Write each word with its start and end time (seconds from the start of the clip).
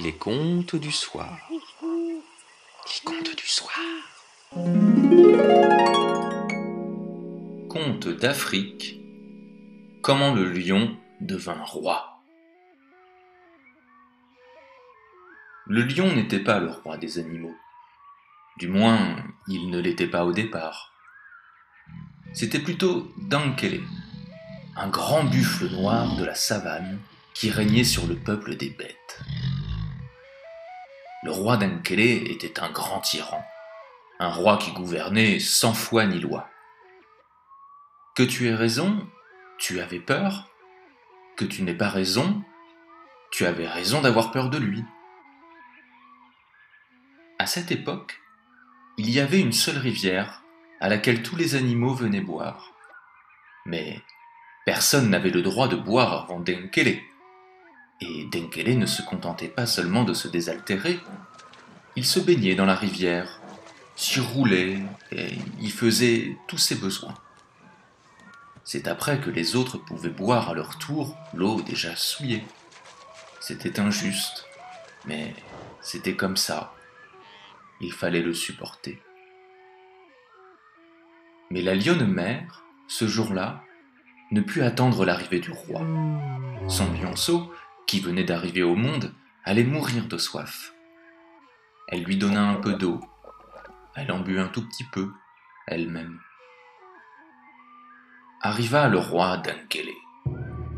Les 0.00 0.12
contes 0.12 0.76
du 0.76 0.92
soir. 0.92 1.36
Les 1.50 3.04
contes 3.04 3.34
du 3.36 3.46
soir. 3.46 3.72
Conte 7.68 8.08
d'Afrique. 8.08 9.00
Comment 10.00 10.34
le 10.34 10.52
lion 10.52 10.96
devint 11.20 11.64
roi. 11.64 12.22
Le 15.66 15.82
lion 15.82 16.14
n'était 16.14 16.44
pas 16.44 16.60
le 16.60 16.70
roi 16.70 16.96
des 16.96 17.18
animaux. 17.18 17.56
Du 18.56 18.68
moins, 18.68 19.16
il 19.48 19.68
ne 19.68 19.80
l'était 19.80 20.06
pas 20.06 20.24
au 20.24 20.32
départ. 20.32 20.92
C'était 22.34 22.60
plutôt 22.60 23.12
Dankele, 23.18 23.82
un 24.76 24.88
grand 24.88 25.24
buffle 25.24 25.68
noir 25.70 26.14
de 26.16 26.24
la 26.24 26.36
savane 26.36 27.00
qui 27.34 27.50
régnait 27.50 27.84
sur 27.84 28.06
le 28.06 28.14
peuple 28.14 28.56
des 28.56 28.70
bêtes. 28.70 29.20
Le 31.24 31.32
roi 31.32 31.56
d'Enkele 31.56 32.30
était 32.30 32.60
un 32.60 32.70
grand 32.70 33.00
tyran, 33.00 33.44
un 34.20 34.30
roi 34.30 34.56
qui 34.56 34.72
gouvernait 34.72 35.40
sans 35.40 35.74
foi 35.74 36.06
ni 36.06 36.20
loi. 36.20 36.48
Que 38.14 38.22
tu 38.22 38.46
aies 38.46 38.54
raison, 38.54 39.08
tu 39.58 39.80
avais 39.80 40.00
peur. 40.00 40.48
Que 41.36 41.44
tu 41.44 41.62
n'aies 41.62 41.74
pas 41.74 41.88
raison, 41.88 42.42
tu 43.30 43.46
avais 43.46 43.68
raison 43.68 44.00
d'avoir 44.00 44.32
peur 44.32 44.50
de 44.50 44.58
lui. 44.58 44.84
À 47.38 47.46
cette 47.46 47.70
époque, 47.70 48.20
il 48.96 49.10
y 49.10 49.20
avait 49.20 49.40
une 49.40 49.52
seule 49.52 49.78
rivière 49.78 50.42
à 50.80 50.88
laquelle 50.88 51.22
tous 51.22 51.36
les 51.36 51.54
animaux 51.54 51.94
venaient 51.94 52.20
boire. 52.20 52.74
Mais 53.66 54.02
personne 54.66 55.10
n'avait 55.10 55.30
le 55.30 55.42
droit 55.42 55.68
de 55.68 55.76
boire 55.76 56.24
avant 56.24 56.40
Denkele. 56.40 57.00
Et 58.00 58.24
Denkele 58.24 58.78
ne 58.78 58.86
se 58.86 59.02
contentait 59.02 59.48
pas 59.48 59.66
seulement 59.66 60.04
de 60.04 60.14
se 60.14 60.28
désaltérer, 60.28 61.00
il 61.96 62.04
se 62.04 62.20
baignait 62.20 62.54
dans 62.54 62.64
la 62.64 62.76
rivière, 62.76 63.40
s'y 63.96 64.20
roulait 64.20 64.78
et 65.10 65.36
y 65.60 65.70
faisait 65.70 66.36
tous 66.46 66.58
ses 66.58 66.76
besoins. 66.76 67.14
C'est 68.62 68.86
après 68.86 69.18
que 69.18 69.30
les 69.30 69.56
autres 69.56 69.78
pouvaient 69.78 70.10
boire 70.10 70.50
à 70.50 70.54
leur 70.54 70.78
tour 70.78 71.16
l'eau 71.34 71.60
déjà 71.62 71.96
souillée. 71.96 72.44
C'était 73.40 73.80
injuste, 73.80 74.46
mais 75.06 75.34
c'était 75.80 76.14
comme 76.14 76.36
ça. 76.36 76.74
Il 77.80 77.92
fallait 77.92 78.22
le 78.22 78.34
supporter. 78.34 79.02
Mais 81.50 81.62
la 81.62 81.74
lionne 81.74 82.06
mère, 82.06 82.62
ce 82.88 83.08
jour-là, 83.08 83.64
ne 84.30 84.42
put 84.42 84.62
attendre 84.62 85.04
l'arrivée 85.04 85.40
du 85.40 85.50
roi. 85.50 85.80
Son 86.68 86.92
lionceau 86.92 87.50
qui 87.88 88.00
venait 88.00 88.22
d'arriver 88.22 88.62
au 88.62 88.76
monde, 88.76 89.12
allait 89.44 89.64
mourir 89.64 90.06
de 90.06 90.18
soif. 90.18 90.74
Elle 91.88 92.04
lui 92.04 92.18
donna 92.18 92.42
un 92.42 92.56
peu 92.56 92.74
d'eau. 92.74 93.00
Elle 93.96 94.12
en 94.12 94.20
but 94.20 94.38
un 94.38 94.48
tout 94.48 94.64
petit 94.68 94.84
peu, 94.92 95.10
elle-même. 95.66 96.20
Arriva 98.42 98.88
le 98.88 98.98
roi 98.98 99.38
d'Ankele. 99.38 99.88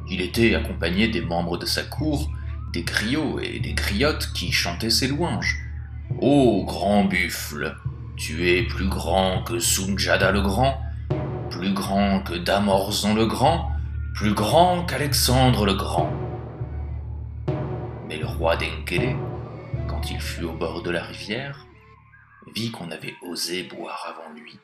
Il 0.08 0.20
était 0.20 0.54
accompagné 0.54 1.08
des 1.08 1.20
membres 1.20 1.58
de 1.58 1.66
sa 1.66 1.82
cour, 1.82 2.30
des 2.72 2.84
griots 2.84 3.40
et 3.40 3.58
des 3.58 3.74
griottes 3.74 4.32
qui 4.32 4.52
chantaient 4.52 4.88
ses 4.88 5.08
louanges. 5.08 5.58
Ô 6.20 6.64
grand 6.64 7.04
buffle, 7.04 7.76
tu 8.16 8.48
es 8.48 8.62
plus 8.62 8.88
grand 8.88 9.42
que 9.42 9.58
Sunjada 9.58 10.30
le 10.30 10.42
Grand, 10.42 10.80
plus 11.50 11.74
grand 11.74 12.20
que 12.20 12.34
Damorzon 12.34 13.14
le 13.14 13.26
Grand, 13.26 13.68
plus 14.14 14.32
grand 14.32 14.84
qu'Alexandre 14.84 15.66
le 15.66 15.74
Grand. 15.74 16.29
Mais 18.10 18.18
le 18.18 18.26
roi 18.26 18.56
d'Enkele, 18.56 19.16
quand 19.86 20.10
il 20.10 20.20
fut 20.20 20.42
au 20.42 20.52
bord 20.52 20.82
de 20.82 20.90
la 20.90 21.04
rivière, 21.04 21.64
vit 22.52 22.72
qu'on 22.72 22.90
avait 22.90 23.14
osé 23.22 23.62
boire 23.62 24.04
avant 24.08 24.34
lui. 24.34 24.58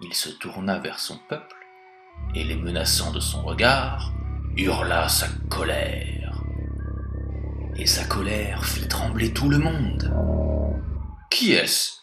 Il 0.00 0.12
se 0.12 0.30
tourna 0.30 0.80
vers 0.80 0.98
son 0.98 1.16
peuple 1.28 1.54
et, 2.34 2.42
les 2.42 2.56
menaçant 2.56 3.12
de 3.12 3.20
son 3.20 3.42
regard, 3.42 4.12
hurla 4.56 5.08
sa 5.08 5.28
colère. 5.48 6.42
Et 7.76 7.86
sa 7.86 8.04
colère 8.04 8.64
fit 8.64 8.88
trembler 8.88 9.32
tout 9.32 9.48
le 9.48 9.58
monde. 9.58 10.12
Qui 11.30 11.52
est-ce? 11.52 12.00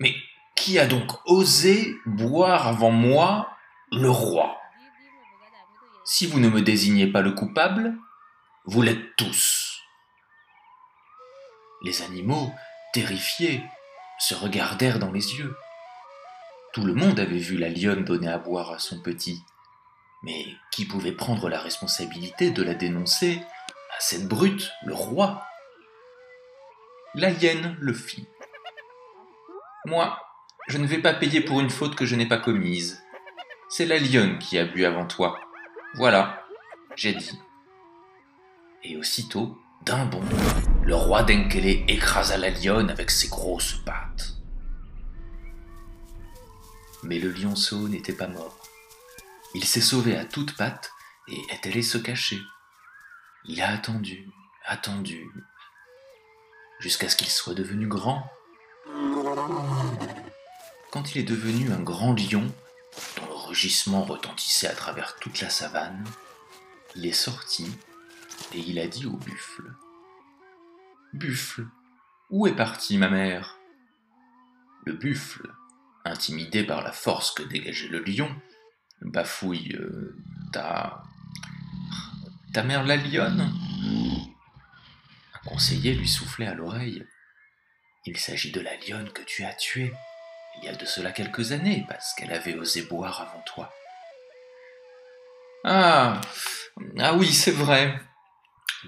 Mais 0.00 0.16
qui 0.56 0.80
a 0.80 0.88
donc 0.88 1.12
osé 1.26 1.94
boire 2.06 2.66
avant 2.66 2.90
moi, 2.90 3.50
le 3.92 4.10
roi? 4.10 4.56
Si 6.04 6.26
vous 6.26 6.40
ne 6.40 6.48
me 6.48 6.60
désignez 6.60 7.06
pas 7.06 7.22
le 7.22 7.30
coupable, 7.30 7.96
vous 8.70 8.82
l'êtes 8.82 9.16
tous. 9.16 9.82
Les 11.82 12.02
animaux, 12.02 12.52
terrifiés, 12.92 13.64
se 14.18 14.34
regardèrent 14.34 14.98
dans 14.98 15.10
les 15.10 15.36
yeux. 15.36 15.56
Tout 16.74 16.84
le 16.84 16.92
monde 16.92 17.18
avait 17.18 17.38
vu 17.38 17.56
la 17.56 17.70
lionne 17.70 18.04
donner 18.04 18.28
à 18.28 18.36
boire 18.36 18.72
à 18.72 18.78
son 18.78 19.00
petit, 19.00 19.42
mais 20.22 20.44
qui 20.70 20.84
pouvait 20.84 21.12
prendre 21.12 21.48
la 21.48 21.58
responsabilité 21.58 22.50
de 22.50 22.62
la 22.62 22.74
dénoncer 22.74 23.40
à 23.96 24.00
cette 24.00 24.28
brute, 24.28 24.70
le 24.84 24.92
roi? 24.92 25.46
La 27.14 27.30
hyène 27.30 27.74
le 27.80 27.94
fit. 27.94 28.28
Moi, 29.86 30.20
je 30.68 30.76
ne 30.76 30.86
vais 30.86 31.00
pas 31.00 31.14
payer 31.14 31.40
pour 31.40 31.60
une 31.60 31.70
faute 31.70 31.94
que 31.94 32.04
je 32.04 32.16
n'ai 32.16 32.28
pas 32.28 32.36
commise. 32.36 33.02
C'est 33.70 33.86
la 33.86 33.98
lionne 33.98 34.38
qui 34.38 34.58
a 34.58 34.66
bu 34.66 34.84
avant 34.84 35.06
toi. 35.06 35.40
Voilà, 35.94 36.44
j'ai 36.96 37.14
dit 37.14 37.40
et 38.82 38.96
aussitôt, 38.96 39.58
d'un 39.82 40.06
bond, 40.06 40.22
le 40.82 40.94
roi 40.94 41.22
d'Enkele 41.22 41.84
écrasa 41.88 42.36
la 42.36 42.50
lionne 42.50 42.90
avec 42.90 43.10
ses 43.10 43.28
grosses 43.28 43.74
pattes. 43.84 44.34
Mais 47.02 47.18
le 47.18 47.30
lionceau 47.30 47.88
n'était 47.88 48.12
pas 48.12 48.26
mort. 48.26 48.58
Il 49.54 49.64
s'est 49.64 49.80
sauvé 49.80 50.16
à 50.16 50.24
toutes 50.24 50.56
pattes 50.56 50.92
et 51.28 51.40
est 51.50 51.66
allé 51.66 51.82
se 51.82 51.98
cacher. 51.98 52.38
Il 53.44 53.60
a 53.62 53.70
attendu, 53.70 54.28
attendu, 54.66 55.30
jusqu'à 56.80 57.08
ce 57.08 57.16
qu'il 57.16 57.28
soit 57.28 57.54
devenu 57.54 57.86
grand. 57.86 58.30
Quand 60.90 61.14
il 61.14 61.18
est 61.18 61.24
devenu 61.24 61.70
un 61.72 61.80
grand 61.80 62.14
lion, 62.14 62.46
dont 63.16 63.26
le 63.26 63.34
rugissement 63.34 64.02
retentissait 64.02 64.68
à 64.68 64.74
travers 64.74 65.16
toute 65.16 65.40
la 65.40 65.50
savane, 65.50 66.04
il 66.96 67.06
est 67.06 67.12
sorti 67.12 67.70
et 68.54 68.58
il 68.58 68.78
a 68.78 68.86
dit 68.86 69.06
au 69.06 69.16
buffle 69.16 69.74
Buffle, 71.12 71.66
où 72.30 72.46
est 72.46 72.54
partie 72.54 72.98
ma 72.98 73.08
mère? 73.08 73.58
Le 74.84 74.92
buffle, 74.92 75.52
intimidé 76.04 76.64
par 76.64 76.82
la 76.82 76.92
force 76.92 77.32
que 77.32 77.42
dégageait 77.42 77.88
le 77.88 78.00
lion, 78.00 78.34
bafouille 79.02 79.74
euh, 79.74 80.16
Ta. 80.52 81.02
Ta 82.52 82.62
mère 82.62 82.84
la 82.84 82.96
lionne? 82.96 83.52
Un 85.34 85.48
conseiller 85.48 85.94
lui 85.94 86.08
soufflait 86.08 86.46
à 86.46 86.54
l'oreille 86.54 87.06
Il 88.06 88.16
s'agit 88.16 88.52
de 88.52 88.60
la 88.60 88.76
lionne 88.76 89.10
que 89.12 89.22
tu 89.22 89.44
as 89.44 89.54
tuée 89.54 89.92
il 90.60 90.64
y 90.64 90.68
a 90.68 90.74
de 90.74 90.84
cela 90.84 91.12
quelques 91.12 91.52
années, 91.52 91.84
parce 91.88 92.14
qu'elle 92.14 92.32
avait 92.32 92.54
osé 92.54 92.82
boire 92.82 93.20
avant 93.20 93.42
toi. 93.42 93.72
Ah 95.64 96.20
Ah 96.98 97.14
oui, 97.14 97.32
c'est 97.32 97.52
vrai, 97.52 98.00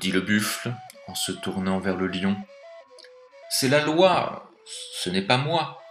dit 0.00 0.10
le 0.10 0.22
buffle 0.22 0.72
en 1.06 1.14
se 1.14 1.30
tournant 1.30 1.78
vers 1.78 1.96
le 1.96 2.06
lion. 2.06 2.36
C'est 3.50 3.68
la 3.68 3.84
loi, 3.84 4.50
ce 4.94 5.10
n'est 5.10 5.26
pas 5.26 5.36
moi. 5.36 5.82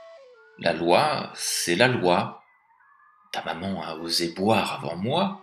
La 0.57 0.73
loi, 0.73 1.31
c'est 1.35 1.75
la 1.75 1.87
loi. 1.87 2.43
Ta 3.31 3.43
maman 3.43 3.83
a 3.83 3.95
osé 3.95 4.33
boire 4.33 4.81
avant 4.81 4.97
moi, 4.97 5.41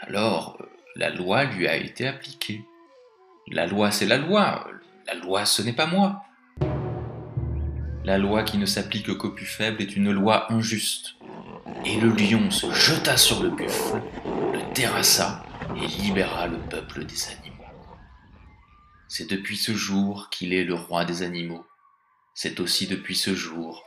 alors 0.00 0.58
la 0.94 1.08
loi 1.08 1.44
lui 1.44 1.66
a 1.66 1.76
été 1.76 2.06
appliquée. 2.06 2.62
La 3.48 3.66
loi, 3.66 3.90
c'est 3.90 4.06
la 4.06 4.18
loi, 4.18 4.68
la 5.06 5.14
loi, 5.14 5.46
ce 5.46 5.62
n'est 5.62 5.72
pas 5.72 5.86
moi. 5.86 6.22
La 8.04 8.18
loi 8.18 8.42
qui 8.42 8.58
ne 8.58 8.66
s'applique 8.66 9.16
qu'aux 9.16 9.30
plus 9.30 9.46
faibles 9.46 9.80
est 9.80 9.96
une 9.96 10.12
loi 10.12 10.52
injuste. 10.52 11.14
Et 11.86 11.98
le 11.98 12.10
lion 12.10 12.50
se 12.50 12.70
jeta 12.72 13.16
sur 13.16 13.42
le 13.42 13.48
buffle, 13.48 14.02
le 14.52 14.60
terrassa 14.74 15.42
et 15.76 15.86
libéra 15.86 16.46
le 16.46 16.58
peuple 16.58 17.04
des 17.04 17.28
animaux. 17.28 17.51
C'est 19.14 19.28
depuis 19.28 19.58
ce 19.58 19.74
jour 19.74 20.30
qu'il 20.30 20.54
est 20.54 20.64
le 20.64 20.72
roi 20.72 21.04
des 21.04 21.20
animaux. 21.20 21.66
C'est 22.32 22.60
aussi 22.60 22.86
depuis 22.86 23.14
ce 23.14 23.34
jour 23.34 23.84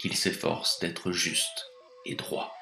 qu'il 0.00 0.16
s'efforce 0.16 0.80
d'être 0.80 1.12
juste 1.12 1.70
et 2.04 2.16
droit. 2.16 2.52